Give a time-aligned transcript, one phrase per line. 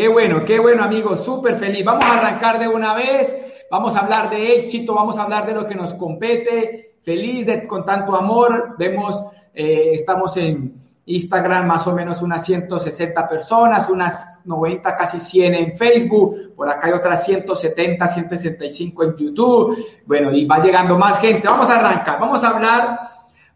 [0.00, 1.84] Qué bueno, qué bueno, amigos, súper feliz.
[1.84, 3.36] Vamos a arrancar de una vez.
[3.70, 6.94] Vamos a hablar de éxito, vamos a hablar de lo que nos compete.
[7.02, 8.76] Feliz de, con tanto amor.
[8.78, 10.72] Vemos, eh, estamos en
[11.04, 16.54] Instagram más o menos unas 160 personas, unas 90, casi 100 en Facebook.
[16.56, 19.86] Por acá hay otras 170, 165 en YouTube.
[20.06, 21.46] Bueno, y va llegando más gente.
[21.46, 22.18] Vamos a arrancar.
[22.18, 23.00] Vamos a hablar,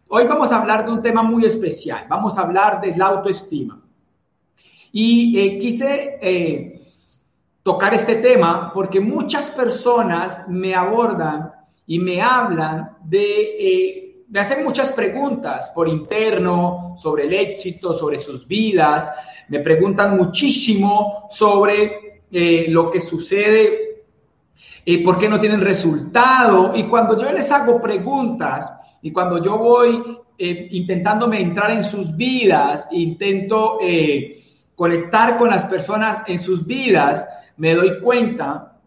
[0.09, 2.05] hoy vamos a hablar de un tema muy especial.
[2.07, 3.81] Vamos a hablar de la autoestima.
[4.97, 6.79] Y eh, quise eh,
[7.61, 11.51] tocar este tema porque muchas personas me abordan
[11.85, 13.25] y me hablan de,
[13.59, 19.11] eh, de hacer muchas preguntas por interno sobre el éxito, sobre sus vidas.
[19.49, 22.21] Me preguntan muchísimo sobre
[22.69, 24.05] lo que sucede,
[25.03, 26.71] por qué no tienen resultado.
[26.73, 28.71] Y cuando yo les hago preguntas
[29.01, 33.79] y cuando yo voy intentándome entrar en sus vidas, intento
[34.75, 37.25] conectar con las personas en sus vidas,
[37.57, 38.77] me doy cuenta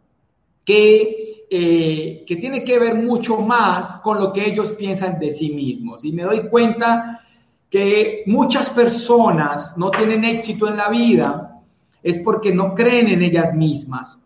[0.64, 5.50] que, eh, que tiene que ver mucho más con lo que ellos piensan de sí
[5.50, 6.04] mismos.
[6.04, 7.20] Y me doy cuenta
[7.70, 11.62] que muchas personas no tienen éxito en la vida
[12.02, 14.22] es porque no creen en ellas mismas.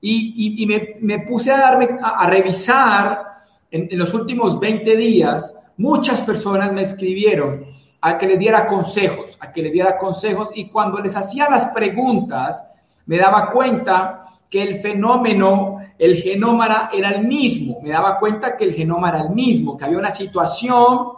[0.00, 3.22] Y, y, me, me, puse a, darme, a, revisar
[3.70, 7.66] en, en los últimos 20 días, muchas personas me escribieron
[8.00, 11.66] a que les diera consejos, a que les diera consejos y cuando les hacía las
[11.66, 12.68] preguntas
[13.06, 18.64] me daba cuenta que el fenómeno, el genoma era el mismo, me daba cuenta que
[18.64, 21.08] el genoma era el mismo, que había una situación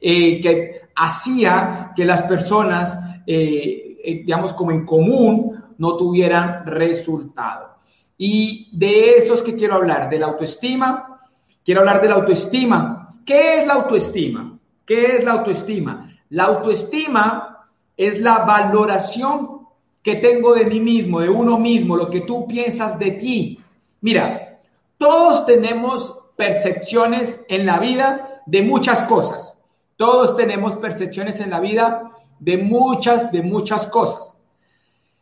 [0.00, 7.74] eh, que hacía que las personas, eh, eh, digamos como en común, no tuvieran resultado.
[8.16, 11.20] Y de eso es que quiero hablar, de la autoestima.
[11.64, 13.16] Quiero hablar de la autoestima.
[13.24, 14.53] ¿Qué es la autoestima?
[14.86, 16.16] ¿Qué es la autoestima?
[16.30, 19.66] La autoestima es la valoración
[20.02, 23.60] que tengo de mí mismo, de uno mismo, lo que tú piensas de ti.
[24.00, 24.60] Mira,
[24.98, 29.58] todos tenemos percepciones en la vida de muchas cosas.
[29.96, 34.36] Todos tenemos percepciones en la vida de muchas, de muchas cosas.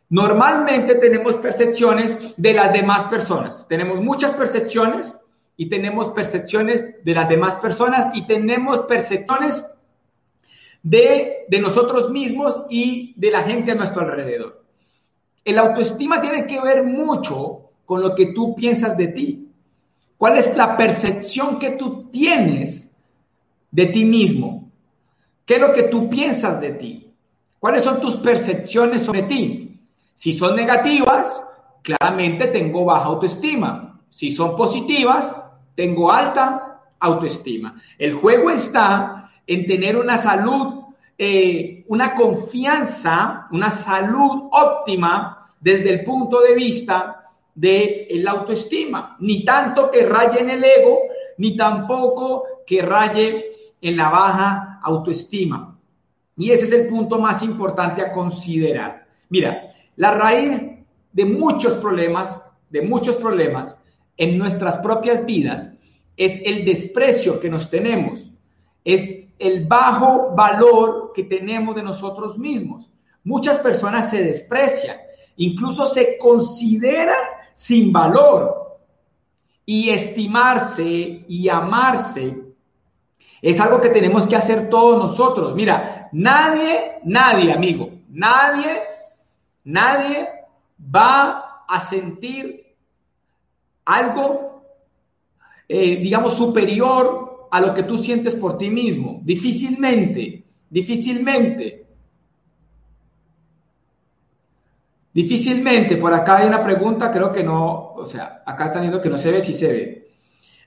[0.09, 3.65] Normalmente tenemos percepciones de las demás personas.
[3.67, 5.13] Tenemos muchas percepciones
[5.55, 9.63] y tenemos percepciones de las demás personas y tenemos percepciones
[10.81, 14.63] de, de nosotros mismos y de la gente a nuestro alrededor.
[15.43, 19.49] El autoestima tiene que ver mucho con lo que tú piensas de ti.
[20.17, 22.89] ¿Cuál es la percepción que tú tienes
[23.71, 24.71] de ti mismo?
[25.45, 27.13] ¿Qué es lo que tú piensas de ti?
[27.59, 29.79] ¿Cuáles son tus percepciones sobre ti?
[30.13, 31.41] Si son negativas,
[31.81, 33.99] claramente tengo baja autoestima.
[34.09, 35.35] Si son positivas,
[35.75, 36.72] tengo alta
[37.03, 37.81] autoestima.
[37.97, 40.85] El juego está en tener una salud,
[41.17, 49.17] eh, una confianza, una salud óptima desde el punto de vista de la autoestima.
[49.19, 50.99] Ni tanto que raye en el ego,
[51.37, 55.77] ni tampoco que raye en la baja autoestima.
[56.37, 59.05] Y ese es el punto más importante a considerar.
[59.29, 60.63] Mira, la raíz
[61.11, 63.77] de muchos problemas, de muchos problemas,
[64.15, 65.72] en nuestras propias vidas
[66.15, 68.31] es el desprecio que nos tenemos,
[68.83, 72.89] es el bajo valor que tenemos de nosotros mismos.
[73.23, 74.97] Muchas personas se desprecian,
[75.37, 78.61] incluso se consideran sin valor.
[79.65, 82.43] Y estimarse y amarse
[83.43, 85.53] es algo que tenemos que hacer todos nosotros.
[85.53, 88.81] Mira, nadie, nadie, amigo, nadie,
[89.65, 90.29] nadie
[90.79, 92.73] va a sentir
[93.83, 94.52] algo,
[95.67, 99.21] eh, digamos, superior a lo que tú sientes por ti mismo.
[99.23, 101.85] Difícilmente, difícilmente.
[105.13, 109.09] Difícilmente, por acá hay una pregunta, creo que no, o sea, acá están diciendo que
[109.09, 110.07] no se ve, si se ve.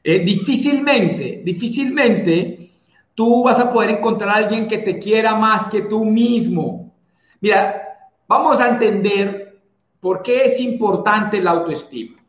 [0.04, 2.70] Eh, difícilmente, difícilmente
[3.16, 6.94] tú vas a poder encontrar a alguien que te quiera más que tú mismo.
[7.40, 7.82] Mira,
[8.28, 9.58] vamos a entender
[9.98, 12.22] por qué es importante la autoestima.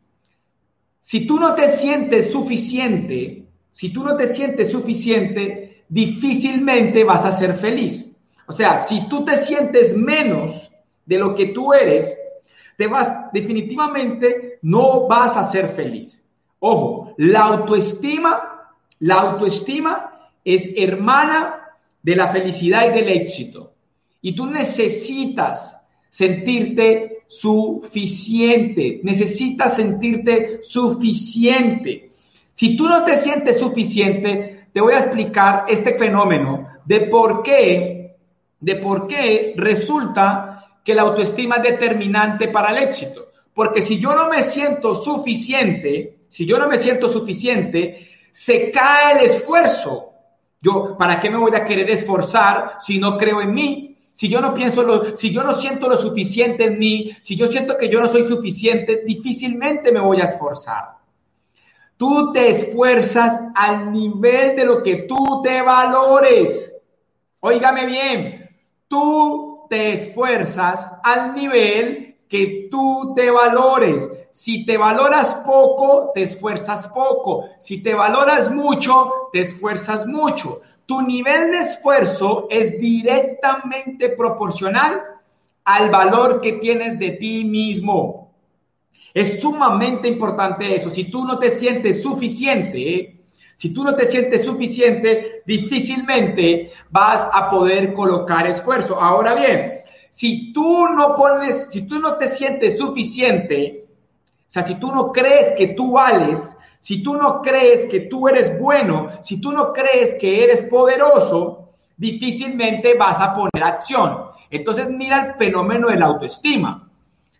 [1.08, 7.32] Si tú no te sientes suficiente, si tú no te sientes suficiente, difícilmente vas a
[7.32, 8.14] ser feliz.
[8.46, 10.70] O sea, si tú te sientes menos
[11.06, 12.14] de lo que tú eres,
[12.76, 16.22] te vas, definitivamente no vas a ser feliz.
[16.58, 21.70] Ojo, la autoestima, la autoestima es hermana
[22.02, 23.72] de la felicidad y del éxito.
[24.20, 29.00] Y tú necesitas sentirte suficiente.
[29.04, 32.10] Necesitas sentirte suficiente.
[32.52, 38.16] Si tú no te sientes suficiente, te voy a explicar este fenómeno de por qué,
[38.58, 43.28] de por qué resulta que la autoestima es determinante para el éxito.
[43.54, 49.18] Porque si yo no me siento suficiente, si yo no me siento suficiente, se cae
[49.18, 50.12] el esfuerzo.
[50.60, 53.87] Yo, ¿para qué me voy a querer esforzar si no creo en mí?
[54.18, 57.46] Si yo no pienso lo, si yo no siento lo suficiente en mí, si yo
[57.46, 60.96] siento que yo no soy suficiente, difícilmente me voy a esforzar.
[61.96, 66.82] Tú te esfuerzas al nivel de lo que tú te valores.
[67.38, 68.50] Óigame bien,
[68.88, 74.10] tú te esfuerzas al nivel que tú te valores.
[74.32, 77.44] Si te valoras poco, te esfuerzas poco.
[77.60, 80.62] Si te valoras mucho, te esfuerzas mucho.
[80.88, 85.02] Tu nivel de esfuerzo es directamente proporcional
[85.64, 88.32] al valor que tienes de ti mismo.
[89.12, 90.88] Es sumamente importante eso.
[90.88, 93.20] Si tú no te sientes suficiente,
[93.54, 98.98] si tú no te sientes suficiente, difícilmente vas a poder colocar esfuerzo.
[98.98, 99.80] Ahora bien,
[100.10, 103.84] si tú no pones, si tú no te sientes suficiente,
[104.48, 108.28] o sea, si tú no crees que tú vales, si tú no crees que tú
[108.28, 114.28] eres bueno, si tú no crees que eres poderoso, difícilmente vas a poner acción.
[114.50, 116.88] Entonces mira el fenómeno de la autoestima.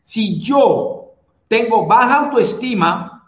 [0.03, 1.13] Si yo
[1.47, 3.27] tengo baja autoestima,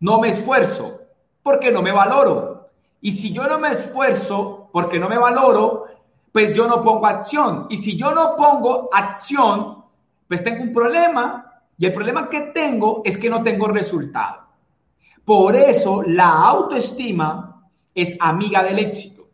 [0.00, 1.00] no me esfuerzo
[1.42, 2.70] porque no me valoro.
[3.00, 5.86] Y si yo no me esfuerzo porque no me valoro,
[6.32, 7.66] pues yo no pongo acción.
[7.68, 9.84] Y si yo no pongo acción,
[10.28, 11.62] pues tengo un problema.
[11.78, 14.45] Y el problema que tengo es que no tengo resultado.
[15.26, 19.26] Por eso la autoestima es amiga del éxito.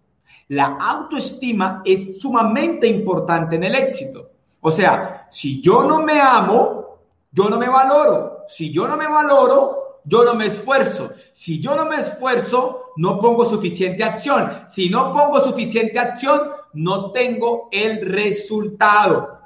[0.48, 4.30] La autoestima es sumamente importante en el éxito.
[4.62, 6.98] O sea, si yo no me amo,
[7.30, 8.44] yo no me valoro.
[8.48, 11.10] Si yo no me valoro, yo no me esfuerzo.
[11.30, 14.62] Si yo no me esfuerzo, no pongo suficiente acción.
[14.68, 19.40] Si no pongo suficiente acción, no tengo el resultado.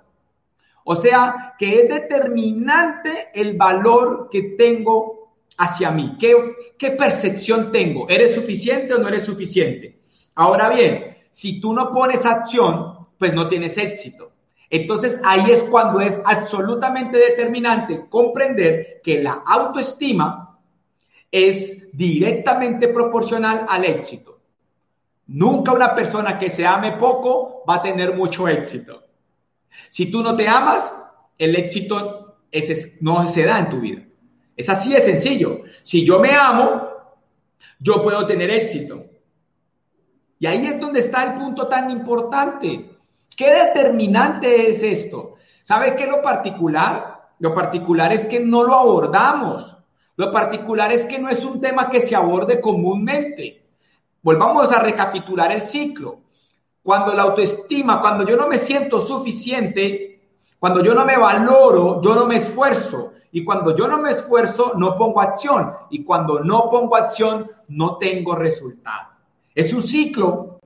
[0.85, 5.16] O sea, que es determinante el valor que tengo
[5.56, 6.17] hacia mí.
[6.19, 6.35] ¿Qué,
[6.79, 8.08] qué percepción tengo?
[8.08, 10.00] ¿Eres suficiente o no eres suficiente?
[10.35, 14.32] Ahora bien, si tú no pones acción, pues no tienes éxito.
[14.69, 20.58] Entonces ahí es cuando es absolutamente determinante comprender que la autoestima
[21.31, 24.41] es directamente proporcional al éxito.
[25.29, 29.05] Nunca una persona que se ame poco va a tener mucho éxito.
[29.88, 30.93] Si tú no te amas,
[31.38, 32.38] el éxito
[33.00, 34.06] no se da en tu vida.
[34.56, 35.61] Es así de sencillo.
[35.82, 36.88] Si yo me amo,
[37.79, 39.05] yo puedo tener éxito.
[40.38, 42.91] Y ahí es donde está el punto tan importante.
[43.37, 45.35] ¿Qué determinante es esto?
[45.62, 47.29] ¿Sabe qué es lo particular?
[47.38, 49.76] Lo particular es que no lo abordamos.
[50.17, 53.62] Lo particular es que no es un tema que se aborde comúnmente.
[54.23, 56.20] Volvamos a recapitular el ciclo.
[56.82, 60.20] Cuando la autoestima, cuando yo no me siento suficiente,
[60.59, 63.12] cuando yo no me valoro, yo no me esfuerzo.
[63.32, 65.73] Y cuando yo no me esfuerzo, no pongo acción.
[65.90, 69.11] Y cuando no pongo acción, no tengo resultado.
[69.55, 70.56] Es un ciclo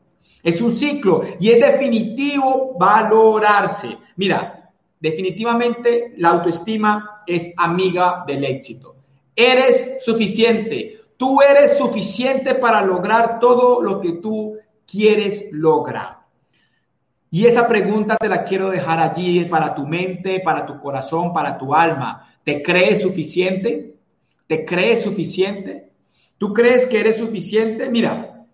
[0.43, 3.99] es un ciclo y es definitivo valorarse.
[4.17, 8.97] Mira, definitivamente la autoestima es amiga del éxito.
[9.37, 11.01] Eres suficiente.
[11.17, 16.21] Tú eres suficiente para lograr todo lo que tú quieres lograr.
[17.31, 21.57] Y esa pregunta te la quiero dejar allí para tu mente, para tu corazón, para
[21.59, 22.30] tu alma.
[22.45, 23.95] ¿Te crees suficiente?
[24.47, 25.91] ¿Te crees suficiente?
[26.39, 27.89] ¿Tú crees que eres suficiente?
[27.91, 28.47] Mira,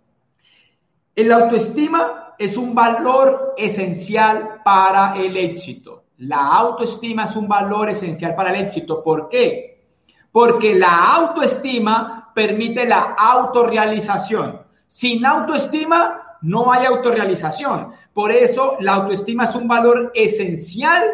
[1.15, 6.05] el autoestima es un valor esencial para el éxito.
[6.19, 9.03] La autoestima es un valor esencial para el éxito.
[9.03, 9.85] ¿Por qué?
[10.33, 14.61] Porque la autoestima permite la autorrealización.
[14.87, 17.93] Sin autoestima no hay autorrealización.
[18.13, 21.05] Por eso la autoestima es un valor esencial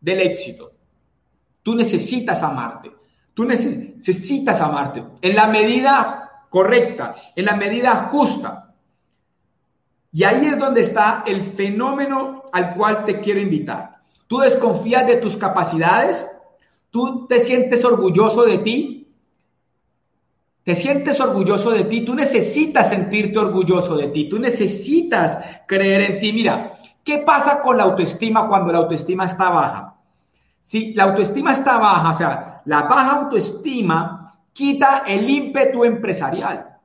[0.00, 0.72] del éxito.
[1.66, 2.92] Tú necesitas amarte.
[3.34, 8.72] Tú necesitas amarte en la medida correcta, en la medida justa.
[10.12, 13.96] Y ahí es donde está el fenómeno al cual te quiero invitar.
[14.28, 16.24] Tú desconfías de tus capacidades,
[16.90, 19.12] tú te sientes orgulloso de ti,
[20.62, 26.20] te sientes orgulloso de ti, tú necesitas sentirte orgulloso de ti, tú necesitas creer en
[26.20, 26.32] ti.
[26.32, 29.95] Mira, ¿qué pasa con la autoestima cuando la autoestima está baja?
[30.66, 36.76] Si la autoestima está baja, o sea, la baja autoestima quita el ímpetu empresarial.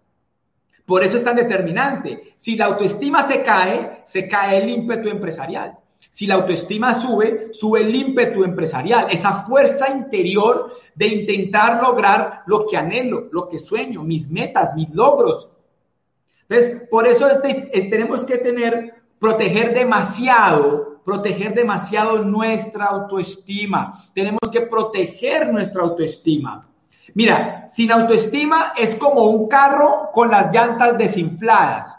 [0.86, 2.34] Por eso es tan determinante.
[2.36, 5.80] Si la autoestima se cae, se cae el ímpetu empresarial.
[6.12, 12.68] Si la autoestima sube, sube el ímpetu empresarial, esa fuerza interior de intentar lograr lo
[12.68, 15.50] que anhelo, lo que sueño, mis metas, mis logros.
[16.48, 24.04] Entonces, por eso tenemos que tener, proteger demasiado proteger demasiado nuestra autoestima.
[24.14, 26.68] Tenemos que proteger nuestra autoestima.
[27.14, 31.96] Mira, sin autoestima es como un carro con las llantas desinfladas.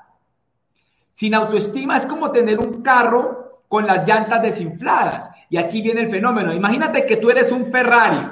[1.12, 5.30] Sin autoestima es como tener un carro con las llantas desinfladas.
[5.50, 6.52] Y aquí viene el fenómeno.
[6.52, 8.26] Imagínate que tú eres un Ferrari.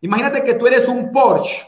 [0.00, 1.66] Imagínate que tú eres un Porsche.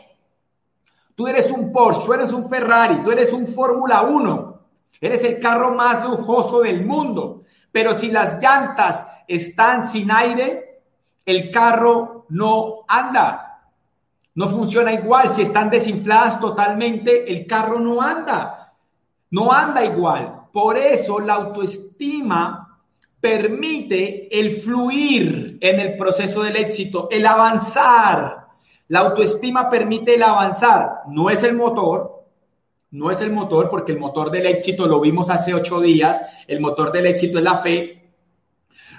[1.16, 4.60] Tú eres un Porsche, tú eres un Ferrari, tú eres un Fórmula 1.
[5.00, 7.39] Eres el carro más lujoso del mundo.
[7.72, 10.82] Pero si las llantas están sin aire,
[11.24, 13.60] el carro no anda.
[14.34, 15.32] No funciona igual.
[15.32, 18.72] Si están desinfladas totalmente, el carro no anda.
[19.30, 20.48] No anda igual.
[20.52, 22.78] Por eso la autoestima
[23.20, 28.46] permite el fluir en el proceso del éxito, el avanzar.
[28.88, 31.02] La autoestima permite el avanzar.
[31.08, 32.19] No es el motor,
[32.92, 36.20] no es el motor, porque el motor del éxito lo vimos hace ocho días.
[36.48, 38.10] El motor del éxito es la fe.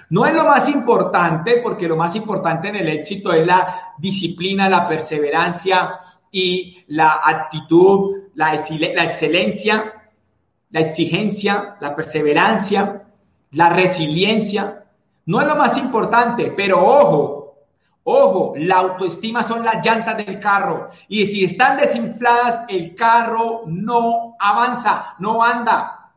[0.08, 4.68] No es lo más importante, porque lo más importante en el éxito es la disciplina,
[4.68, 5.98] la perseverancia
[6.30, 10.10] y la actitud, la, excelencia,
[10.70, 13.04] la exigencia, la perseverancia,
[13.50, 14.84] la resiliencia.
[15.26, 17.41] No es lo más importante, pero ojo,
[18.04, 20.90] ojo, la autoestima son las llantas del carro.
[21.08, 26.10] Y si están desinfladas, el carro no avanza, no anda.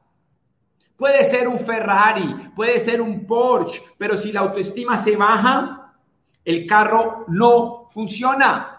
[0.98, 5.94] Puede ser un Ferrari, puede ser un Porsche, pero si la autoestima se baja,
[6.46, 8.72] el carro no funciona.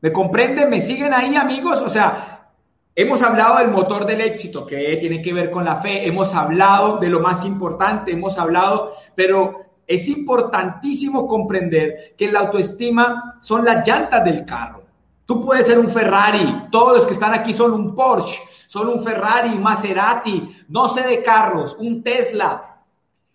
[0.00, 0.70] ¿Me comprenden?
[0.70, 1.82] ¿Me siguen ahí, amigos?
[1.82, 2.48] O sea,
[2.94, 6.96] hemos hablado del motor del éxito, que tiene que ver con la fe, hemos hablado
[6.96, 13.86] de lo más importante, hemos hablado, pero es importantísimo comprender que la autoestima son las
[13.86, 14.84] llantas del carro.
[15.26, 19.02] Tú puedes ser un Ferrari, todos los que están aquí son un Porsche, son un
[19.02, 22.82] Ferrari, Maserati, no sé de carros, un Tesla.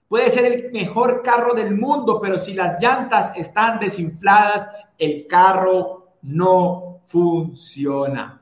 [0.08, 6.16] Puede ser el mejor carro del mundo, pero si las llantas están desinfladas, el carro
[6.22, 8.42] no funciona.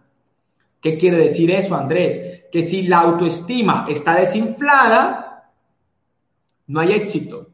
[0.82, 2.44] ¿Qué quiere decir eso, Andrés?
[2.52, 5.52] Que si la autoestima está desinflada,
[6.68, 7.53] no hay éxito.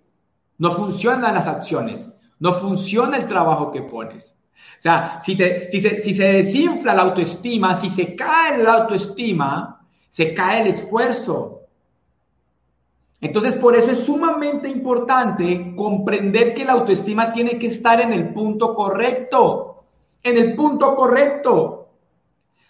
[0.60, 2.12] No funcionan las acciones.
[2.38, 4.36] No funciona el trabajo que pones.
[4.78, 10.62] O sea, si, si, se desinfla la autoestima, si se cae la autoestima, se cae
[10.62, 11.64] el esfuerzo.
[13.20, 18.34] Entonces, por eso es sumamente importante comprender que la autoestima tiene que estar en el
[18.34, 19.84] punto correcto,
[20.24, 21.90] en el punto correcto.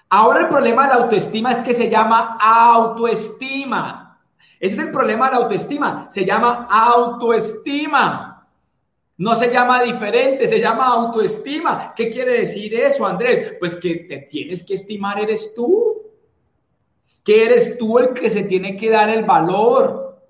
[0.10, 4.08] Ahora el problema de la autoestima es que se llama autoestima.
[4.59, 8.29] Ese es el problema de la autoestima, se llama autoestima.
[9.17, 11.93] No se llama diferente, se llama autoestima.
[11.93, 13.55] ¿Qué quiere decir eso, Andrés?
[13.59, 16.03] Pues que te tienes que estimar eres tú.
[17.23, 20.21] Que eres tú el que se tiene que dar el valor.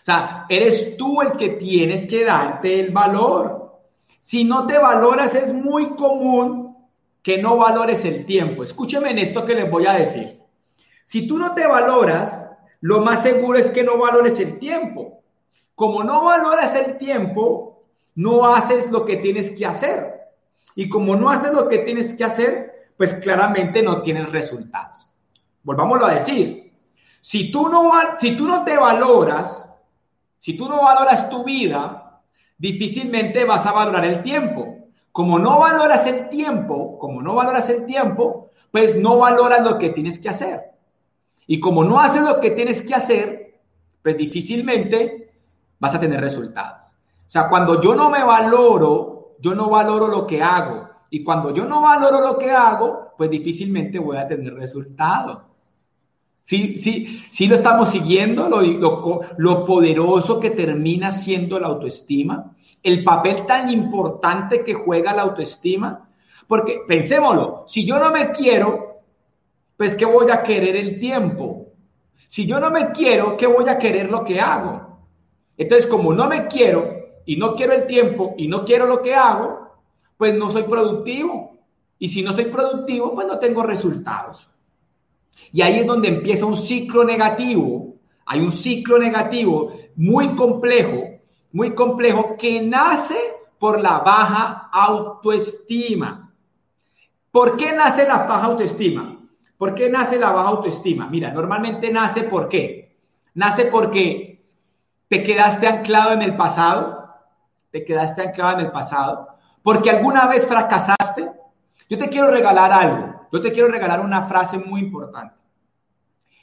[0.00, 3.80] O sea, eres tú el que tienes que darte el valor.
[4.20, 6.76] Si no te valoras, es muy común
[7.22, 8.62] que no valores el tiempo.
[8.62, 10.40] Escúcheme en esto que les voy a decir.
[11.04, 12.50] Si tú no te valoras,
[12.84, 15.22] lo más seguro es que no valores el tiempo.
[15.74, 17.82] Como no valoras el tiempo,
[18.14, 20.12] no haces lo que tienes que hacer.
[20.74, 25.10] Y como no haces lo que tienes que hacer, pues claramente no tienes resultados.
[25.62, 26.74] Volvámoslo a decir.
[27.22, 29.66] Si tú no, si tú no te valoras,
[30.40, 32.20] si tú no valoras tu vida,
[32.58, 34.90] difícilmente vas a valorar el tiempo.
[35.10, 39.88] Como no valoras el tiempo, como no valoras el tiempo, pues no valoras lo que
[39.88, 40.73] tienes que hacer.
[41.46, 43.60] Y como no haces lo que tienes que hacer,
[44.02, 45.32] pues difícilmente
[45.78, 46.84] vas a tener resultados.
[47.26, 50.88] O sea, cuando yo no me valoro, yo no valoro lo que hago.
[51.10, 55.38] Y cuando yo no valoro lo que hago, pues difícilmente voy a tener resultados.
[56.42, 62.54] Sí, sí, sí lo estamos siguiendo, lo, lo, lo, poderoso que termina siendo la autoestima,
[62.82, 66.06] el papel tan importante que juega la autoestima,
[66.46, 68.93] porque pensémoslo, si yo no me quiero,
[69.76, 71.72] pues ¿qué voy a querer el tiempo?
[72.26, 74.98] Si yo no me quiero, ¿qué voy a querer lo que hago?
[75.56, 79.14] Entonces, como no me quiero y no quiero el tiempo y no quiero lo que
[79.14, 79.70] hago,
[80.16, 81.58] pues no soy productivo.
[81.98, 84.50] Y si no soy productivo, pues no tengo resultados.
[85.52, 87.94] Y ahí es donde empieza un ciclo negativo.
[88.26, 91.20] Hay un ciclo negativo muy complejo,
[91.52, 93.16] muy complejo, que nace
[93.58, 96.32] por la baja autoestima.
[97.30, 99.13] ¿Por qué nace la baja autoestima?
[99.58, 101.08] ¿Por qué nace la baja autoestima?
[101.08, 102.96] Mira, normalmente nace por qué.
[103.34, 104.34] Nace porque
[105.08, 107.08] ¿Te quedaste anclado en el pasado?
[107.70, 109.28] ¿Te quedaste anclado en el pasado?
[109.62, 111.30] Porque alguna vez fracasaste.
[111.88, 113.28] Yo te quiero regalar algo.
[113.30, 115.34] Yo te quiero regalar una frase muy importante.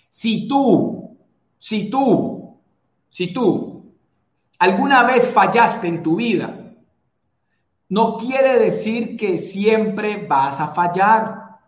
[0.09, 1.17] Si tú,
[1.57, 2.59] si tú
[3.09, 3.93] si tú
[4.59, 6.57] alguna vez fallaste en tu vida,
[7.89, 11.59] no quiere decir que siempre vas a fallar.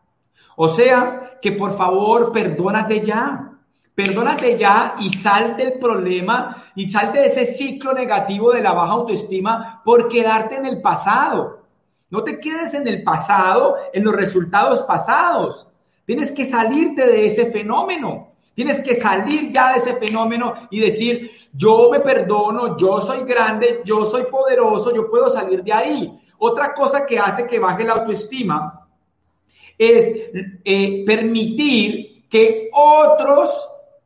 [0.55, 3.51] O sea, que por favor perdónate ya.
[3.93, 8.93] Perdónate ya y sal del problema y salte de ese ciclo negativo de la baja
[8.93, 11.59] autoestima por quedarte en el pasado.
[12.09, 15.67] No te quedes en el pasado, en los resultados pasados.
[16.05, 18.29] Tienes que salirte de ese fenómeno.
[18.55, 23.81] Tienes que salir ya de ese fenómeno y decir, yo me perdono, yo soy grande,
[23.83, 26.19] yo soy poderoso, yo puedo salir de ahí.
[26.37, 28.82] Otra cosa que hace que baje la autoestima
[29.77, 30.11] es
[30.63, 33.51] eh, permitir que otros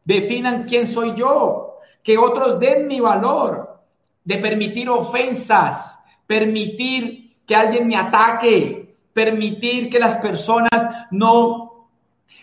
[0.04, 3.80] definan quién soy yo, que otros den mi valor,
[4.24, 11.88] de permitir ofensas, permitir que alguien me ataque, permitir que las personas no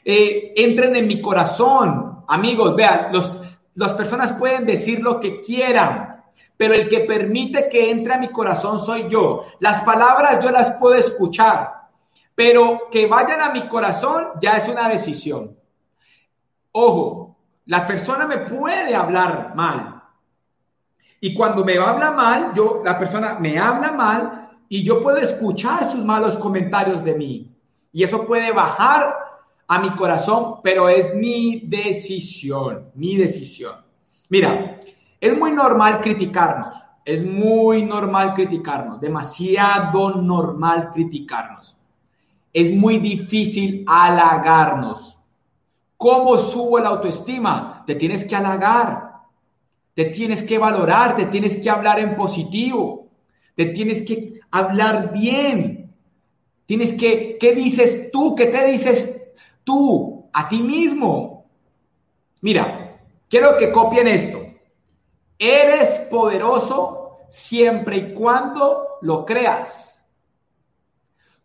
[0.05, 2.25] eh, entren en mi corazón.
[2.27, 3.31] Amigos, vean, los,
[3.75, 6.23] las personas pueden decir lo que quieran,
[6.57, 9.45] pero el que permite que entre a mi corazón soy yo.
[9.61, 11.74] Las palabras yo las puedo escuchar,
[12.35, 15.57] pero que vayan a mi corazón ya es una decisión.
[16.73, 17.37] Ojo,
[17.67, 20.03] la persona me puede hablar mal.
[21.21, 25.91] Y cuando me habla mal, yo, la persona me habla mal y yo puedo escuchar
[25.91, 27.51] sus malos comentarios de mí.
[27.93, 29.15] Y eso puede bajar
[29.69, 33.77] a mi corazón, pero es mi decisión, mi decisión.
[34.29, 34.81] Mira,
[35.21, 36.75] es muy normal criticarnos,
[37.05, 41.77] es muy normal criticarnos, demasiado normal criticarnos.
[42.55, 45.19] Es muy difícil halagarnos.
[45.99, 47.83] ¿Cómo subo la autoestima?
[47.87, 49.13] Te tienes que halagar,
[49.95, 53.09] te tienes que valorar, te tienes que hablar en positivo,
[53.55, 55.93] te tienes que hablar bien.
[56.67, 58.35] Tienes que, ¿qué dices tú?
[58.35, 61.47] ¿Qué te dices tú a ti mismo?
[62.41, 64.41] Mira, quiero que copien esto.
[65.39, 69.94] Eres poderoso siempre y cuando lo creas.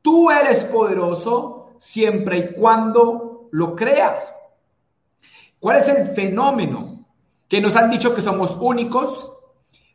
[0.02, 4.34] Tú eres poderoso siempre y cuando lo creas.
[5.60, 7.06] ¿Cuál es el fenómeno?
[7.48, 9.32] Que nos han dicho que somos únicos,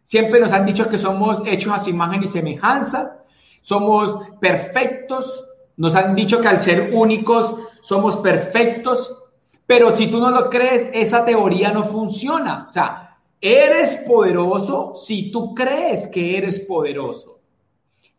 [0.04, 3.24] siempre nos han dicho que somos hechos a su imagen y semejanza,
[3.60, 5.44] somos perfectos,
[5.76, 9.22] nos han dicho que al ser únicos somos perfectos,
[9.66, 12.66] pero si tú no lo crees, esa teoría no funciona.
[12.68, 17.33] O sea, eres poderoso si tú crees que eres poderoso.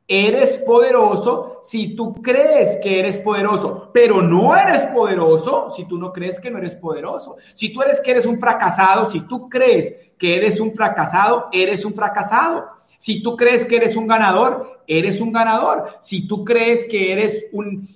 [0.07, 6.13] Eres poderoso si tú crees que eres poderoso, pero no eres poderoso si tú no
[6.13, 7.37] crees que no eres poderoso.
[7.55, 11.83] Si tú eres que eres un fracasado, si tú crees que eres un fracasado, eres
[11.85, 12.65] un fracasado.
[12.99, 15.97] Si tú crees que eres un ganador, eres un ganador.
[15.99, 17.45] Si tú crees que eres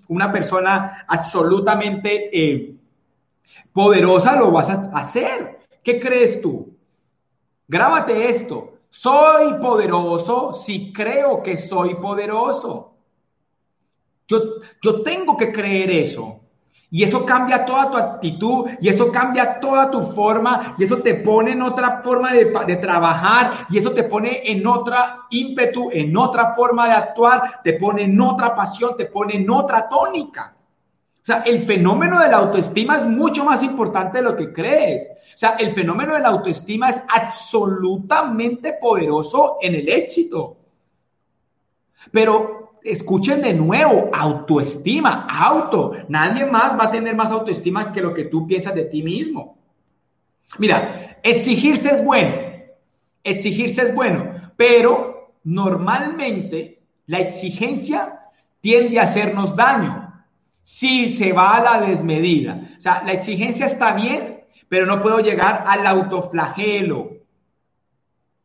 [0.07, 2.73] una persona absolutamente eh,
[3.71, 5.59] poderosa, lo vas a hacer.
[5.83, 6.75] ¿Qué crees tú?
[7.67, 8.78] Grábate esto.
[8.89, 12.93] Soy poderoso si creo que soy poderoso.
[14.27, 14.41] Yo,
[14.81, 16.39] yo tengo que creer eso.
[16.91, 21.13] Y eso cambia toda tu actitud, y eso cambia toda tu forma, y eso te
[21.13, 26.17] pone en otra forma de, de, trabajar, y eso te pone en otra ímpetu, en
[26.17, 30.55] otra forma de actuar, te pone en otra pasión, te pone en otra tónica.
[31.29, 35.07] Sea, el fenómeno de la autoestima es mucho más importante de lo que crees.
[35.11, 40.57] O sea, el fenómeno de la autoestima es absolutamente poderoso en el éxito.
[42.11, 45.91] Pero escuchen de nuevo, autoestima, auto.
[46.07, 49.55] Nadie más va a tener más autoestima que lo que tú piensas de ti mismo.
[50.57, 52.37] Mira, exigirse es bueno,
[53.23, 58.19] exigirse es bueno, pero normalmente la exigencia
[58.61, 60.08] tiende a hacernos daño
[60.69, 62.61] si se va a la desmedida.
[62.77, 67.09] O sea, la exigencia está bien, pero no puedo llegar al autoflagelo,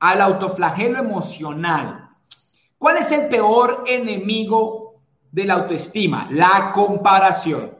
[0.00, 2.08] al autoflagelo emocional.
[2.78, 6.26] ¿Cuál es el peor enemigo de la autoestima?
[6.30, 7.74] La comparación.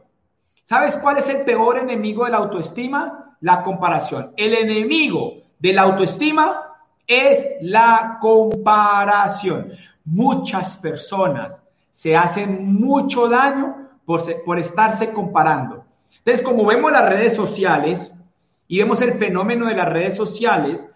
[0.62, 3.36] ¿Sabes cuál es el peor enemigo de la autoestima?
[3.40, 4.34] La comparación.
[4.36, 6.60] El enemigo de la autoestima
[7.06, 9.72] es la comparación.
[10.04, 15.84] Muchas personas se hacen mucho daño por, estarse comparando.
[16.18, 18.12] Entonces, como vemos las redes sociales
[18.68, 20.86] y vemos el fenómeno de las redes sociales,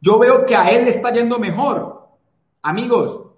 [0.00, 2.08] yo veo que a él le está yendo mejor.
[2.62, 3.32] Amigos,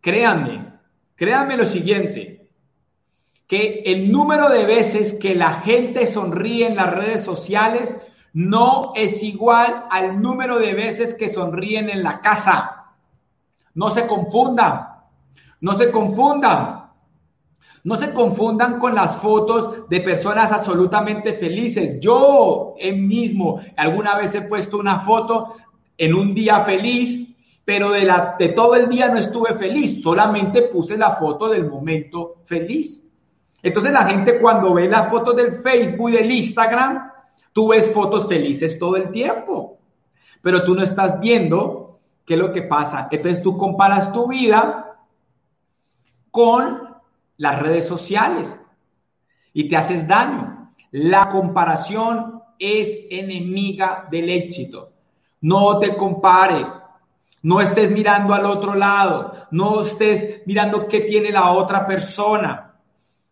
[0.00, 0.72] créanme,
[1.14, 2.48] créanme lo siguiente,
[3.46, 7.96] que el número de veces que la gente sonríe en las redes sociales
[8.34, 12.92] no es igual al número de veces que sonríen en la casa.
[13.74, 14.88] No se confundan,
[15.60, 16.77] no se confundan.
[17.84, 21.98] No se confundan con las fotos de personas absolutamente felices.
[22.00, 25.54] Yo mismo alguna vez he puesto una foto
[25.96, 27.28] en un día feliz,
[27.64, 31.68] pero de, la, de todo el día no estuve feliz, solamente puse la foto del
[31.68, 33.04] momento feliz.
[33.62, 37.10] Entonces la gente cuando ve las fotos del Facebook y del Instagram,
[37.52, 39.78] tú ves fotos felices todo el tiempo,
[40.40, 43.08] pero tú no estás viendo qué es lo que pasa.
[43.10, 44.96] Entonces tú comparas tu vida
[46.30, 46.87] con
[47.38, 48.60] las redes sociales
[49.54, 50.74] y te haces daño.
[50.90, 54.90] La comparación es enemiga del éxito.
[55.40, 56.82] No te compares.
[57.42, 59.46] No estés mirando al otro lado.
[59.50, 62.74] No estés mirando qué tiene la otra persona.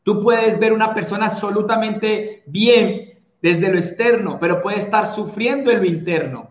[0.02, 5.78] Tú puedes ver una persona absolutamente bien desde lo externo, pero puede estar sufriendo en
[5.78, 6.50] lo interno.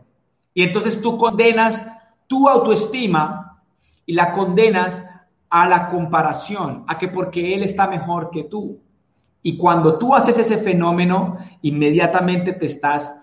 [0.54, 1.86] Y entonces tú condenas
[2.28, 3.62] tu autoestima
[4.06, 5.04] y la condenas
[5.50, 8.80] a la comparación, a que porque él está mejor que tú.
[9.42, 13.16] Y cuando tú haces ese fenómeno, inmediatamente te estás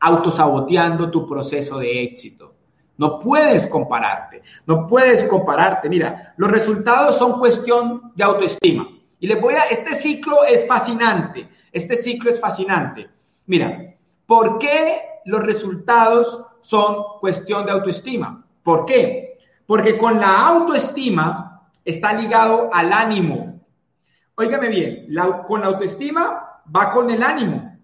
[0.00, 2.54] autosaboteando tu proceso de éxito.
[2.96, 5.88] No puedes compararte, no puedes compararte.
[5.88, 8.88] Mira, los resultados son cuestión de autoestima.
[9.20, 13.08] Y les voy a, este ciclo es fascinante, este ciclo es fascinante.
[13.46, 13.94] Mira,
[14.26, 18.44] ¿por qué los resultados son cuestión de autoestima?
[18.62, 19.38] ¿Por qué?
[19.64, 21.47] Porque con la autoestima
[21.88, 23.60] está ligado al ánimo.
[24.34, 25.06] Óigame bien,
[25.46, 27.78] con la autoestima va con el ánimo.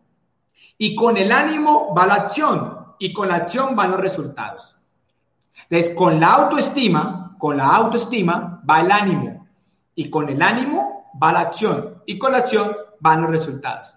[0.77, 2.85] Y con el ánimo va la acción.
[2.99, 4.77] Y con la acción van los resultados.
[5.69, 9.47] Entonces, con la autoestima, con la autoestima va el ánimo.
[9.95, 12.03] Y con el ánimo va la acción.
[12.05, 13.95] Y con la acción van los resultados.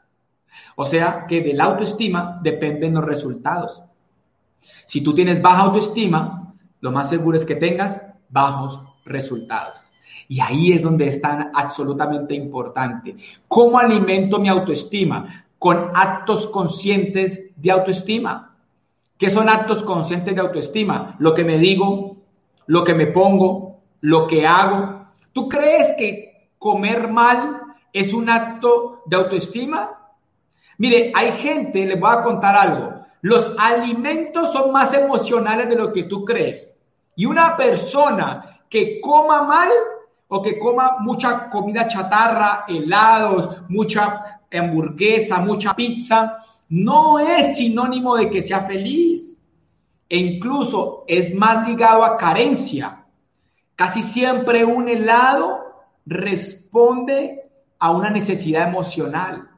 [0.77, 3.83] O sea que de la autoestima dependen los resultados.
[4.85, 9.86] Si tú tienes baja autoestima, lo más seguro es que tengas bajos resultados.
[10.27, 13.15] Y ahí es donde es tan absolutamente importante.
[13.47, 15.45] ¿Cómo alimento mi autoestima?
[15.59, 18.55] Con actos conscientes de autoestima.
[19.17, 21.15] ¿Qué son actos conscientes de autoestima?
[21.19, 22.17] Lo que me digo,
[22.67, 25.07] lo que me pongo, lo que hago.
[25.33, 29.91] ¿Tú crees que comer mal es un acto de autoestima?
[30.77, 32.97] Mire, hay gente, les voy a contar algo.
[33.21, 36.67] Los alimentos son más emocionales de lo que tú crees.
[37.15, 39.69] Y una persona que coma mal
[40.27, 46.37] o que coma mucha comida chatarra, helados, mucha hamburguesa, mucha pizza,
[46.69, 49.37] no es sinónimo de que sea feliz.
[50.09, 53.03] E incluso es más ligado a carencia.
[53.75, 55.59] Casi siempre un helado
[56.05, 59.49] responde a una necesidad emocional.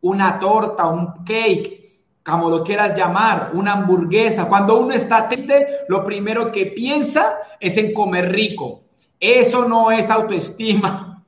[0.00, 1.84] Una torta, un cake,
[2.24, 4.48] como lo quieras llamar, una hamburguesa.
[4.48, 8.83] Cuando uno está triste, lo primero que piensa es en comer rico.
[9.24, 11.24] Eso no es autoestima.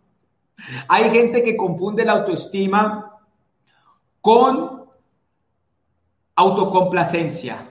[0.86, 3.10] Hay gente que confunde la autoestima
[4.20, 4.84] con
[6.34, 7.70] autocomplacencia.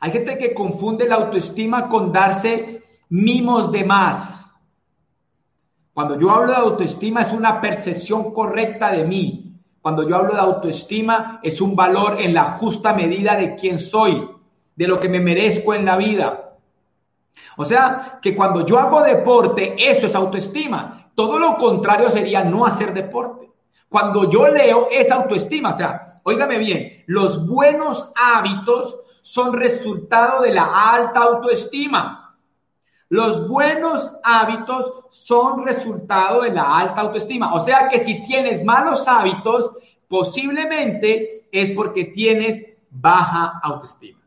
[0.00, 4.50] Hay gente que confunde la autoestima con darse mimos de más.
[5.94, 9.60] Cuando yo hablo de autoestima es una percepción correcta de mí.
[9.80, 14.28] Cuando yo hablo de autoestima es un valor en la justa medida de quién soy,
[14.74, 16.41] de lo que me merezco en la vida.
[17.56, 21.10] O sea, que cuando yo hago deporte, eso es autoestima.
[21.14, 23.50] Todo lo contrario sería no hacer deporte.
[23.88, 25.74] Cuando yo leo, es autoestima.
[25.74, 32.34] O sea, óigame bien, los buenos hábitos son resultado de la alta autoestima.
[33.10, 37.52] Los buenos hábitos son resultado de la alta autoestima.
[37.52, 39.70] O sea que si tienes malos hábitos,
[40.08, 44.21] posiblemente es porque tienes baja autoestima.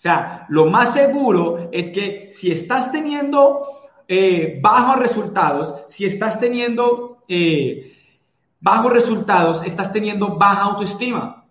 [0.00, 3.66] Sea, lo más seguro es que si estás teniendo
[4.08, 7.98] eh, bajos resultados, si estás teniendo eh,
[8.60, 11.44] bajos resultados, estás teniendo baja autoestima.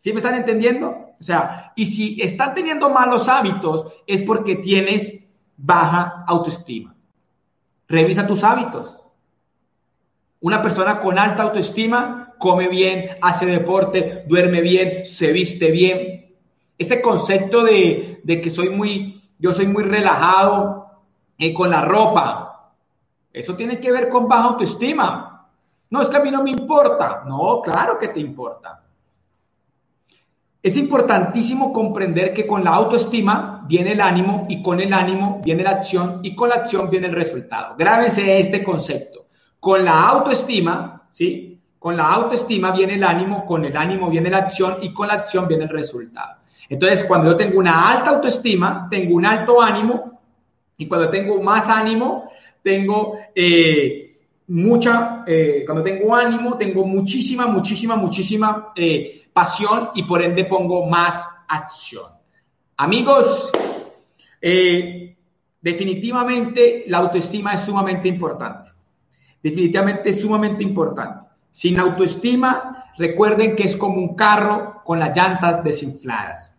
[0.00, 0.88] ¿Sí me están entendiendo?
[0.88, 5.20] O sea, y si están teniendo malos hábitos, es porque tienes
[5.56, 6.96] baja autoestima.
[7.86, 8.98] Revisa tus hábitos.
[10.40, 16.23] Una persona con alta autoestima come bien, hace deporte, duerme bien, se viste bien,
[16.76, 20.86] ese concepto de, que soy muy, yo soy muy relajado
[21.38, 22.72] eh, con la ropa,
[23.32, 25.48] eso tiene que ver con baja autoestima.
[25.90, 27.24] No, es que a mí no me importa.
[27.26, 28.80] No, claro que te importa.
[30.62, 35.62] Es importantísimo comprender que con la autoestima viene el ánimo y con el ánimo viene
[35.62, 37.74] la acción y con la acción viene el resultado.
[37.76, 39.26] Grábense este concepto.
[39.60, 41.60] Con la autoestima, ¿sí?
[41.78, 45.14] Con la autoestima viene el ánimo, con el ánimo viene la acción y con la
[45.14, 46.36] acción viene el resultado.
[46.68, 50.20] Entonces, cuando yo tengo una alta autoestima, tengo un alto ánimo,
[50.76, 52.30] y cuando tengo más ánimo,
[52.62, 54.04] tengo eh,
[54.48, 60.86] mucha, eh, cuando tengo ánimo, tengo muchísima, muchísima, muchísima eh, pasión y por ende pongo
[60.86, 62.12] más acción.
[62.76, 63.50] Amigos,
[64.40, 65.16] eh,
[65.60, 68.70] definitivamente la autoestima es sumamente importante.
[69.42, 71.28] Definitivamente es sumamente importante.
[71.50, 76.53] Sin autoestima, recuerden que es como un carro con las llantas desinfladas.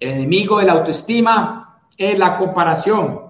[0.00, 3.28] El enemigo de la autoestima es la comparación.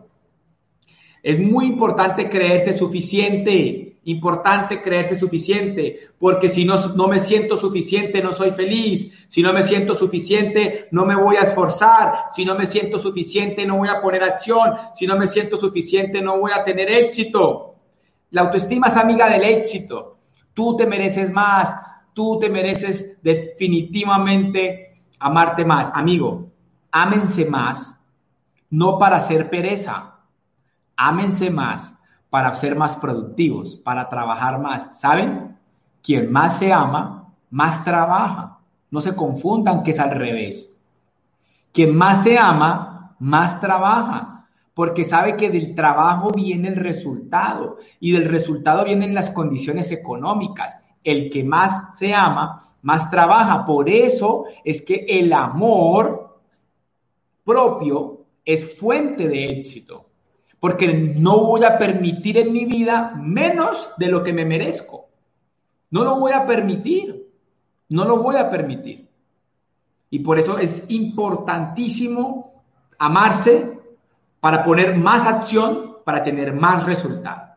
[1.22, 8.22] Es muy importante creerse suficiente, importante creerse suficiente, porque si no, no me siento suficiente,
[8.22, 9.26] no soy feliz.
[9.28, 12.26] Si no me siento suficiente, no me voy a esforzar.
[12.34, 14.74] Si no me siento suficiente, no voy a poner acción.
[14.94, 17.76] Si no me siento suficiente, no voy a tener éxito.
[18.30, 20.18] La autoestima es amiga del éxito.
[20.54, 21.74] Tú te mereces más.
[22.12, 25.90] Tú te mereces definitivamente amarte más.
[25.94, 26.50] Amigo,
[26.92, 27.98] ámense más,
[28.70, 30.18] no para hacer pereza
[30.98, 31.94] ámense más
[32.28, 35.00] para ser más productivos, para trabajar más.
[35.00, 35.56] ¿Saben?
[36.02, 38.58] Quien más se ama, más trabaja.
[38.90, 40.70] No se confundan que es al revés.
[41.72, 48.12] Quien más se ama, más trabaja, porque sabe que del trabajo viene el resultado y
[48.12, 50.78] del resultado vienen las condiciones económicas.
[51.04, 53.64] El que más se ama, más trabaja.
[53.64, 56.27] Por eso es que el amor
[57.48, 60.04] propio es fuente de éxito
[60.60, 65.08] porque no voy a permitir en mi vida menos de lo que me merezco.
[65.90, 67.26] No lo voy a permitir,
[67.88, 69.08] no lo voy a permitir.
[70.10, 72.62] Y por eso es importantísimo
[72.98, 73.78] amarse
[74.40, 77.54] para poner más acción, para tener más resultado.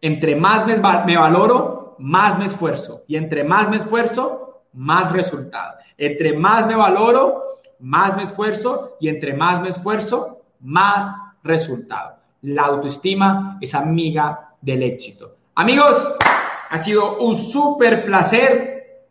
[0.00, 3.04] Entre más me, me valoro, más me esfuerzo.
[3.06, 5.76] Y entre más me esfuerzo, más resultado.
[5.96, 7.42] Entre más me valoro,
[7.82, 8.96] más me esfuerzo.
[9.00, 12.16] Y entre más me esfuerzo, más resultado.
[12.42, 15.36] La autoestima es amiga del éxito.
[15.54, 16.12] Amigos,
[16.70, 19.04] ha sido un súper placer.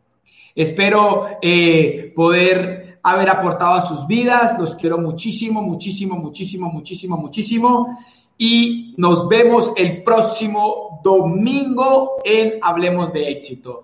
[0.55, 4.57] Espero eh, poder haber aportado a sus vidas.
[4.59, 7.97] Los quiero muchísimo, muchísimo, muchísimo, muchísimo, muchísimo.
[8.37, 13.83] Y nos vemos el próximo domingo en Hablemos de Éxito.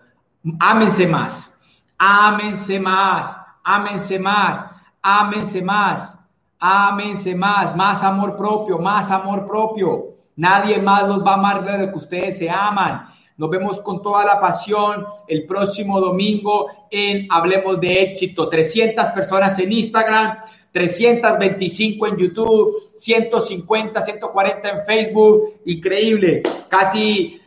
[0.60, 1.58] Ámense más,
[1.98, 4.66] ámense más, ámense más,
[5.02, 6.18] ámense más.
[6.60, 10.16] Ámense más, más amor propio, más amor propio.
[10.38, 13.10] Nadie más los va a amar de lo que ustedes se aman.
[13.38, 18.50] Nos vemos con toda la pasión el próximo domingo en Hablemos de Éxito.
[18.50, 20.38] 300 personas en Instagram,
[20.72, 25.62] 325 en YouTube, 150, 140 en Facebook.
[25.66, 26.42] Increíble.
[26.68, 27.40] Casi,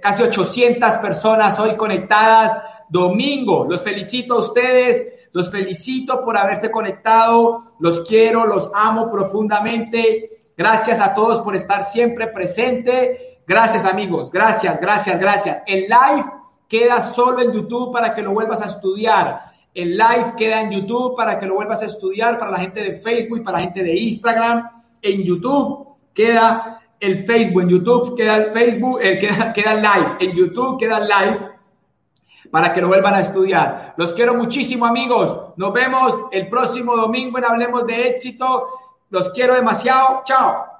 [0.00, 2.56] casi 800 personas hoy conectadas.
[2.88, 3.66] Domingo.
[3.68, 5.21] Los felicito a ustedes.
[5.32, 7.74] Los felicito por haberse conectado.
[7.78, 10.44] Los quiero, los amo profundamente.
[10.56, 13.40] Gracias a todos por estar siempre presente.
[13.46, 14.30] Gracias amigos.
[14.30, 15.62] Gracias, gracias, gracias.
[15.66, 16.24] El live
[16.68, 19.52] queda solo en YouTube para que lo vuelvas a estudiar.
[19.74, 22.94] El live queda en YouTube para que lo vuelvas a estudiar para la gente de
[22.94, 24.68] Facebook y para la gente de Instagram.
[25.00, 30.32] En YouTube queda el Facebook, en YouTube queda el Facebook, eh, queda, queda live, en
[30.36, 31.51] YouTube queda live
[32.52, 33.94] para que lo vuelvan a estudiar.
[33.96, 35.54] Los quiero muchísimo, amigos.
[35.56, 38.68] Nos vemos el próximo domingo en Hablemos de Éxito.
[39.08, 40.20] Los quiero demasiado.
[40.26, 40.71] Chao.